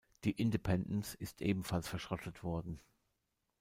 Die 0.23 0.31
"Independence" 0.31 1.13
ist 1.13 1.43
ebenfalls 1.43 1.87
verschrottet 1.87 2.41
worden. 2.41 2.79